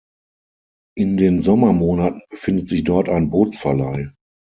[0.97, 4.09] In den Sommermonaten befindet sich dort ein Bootsverleih.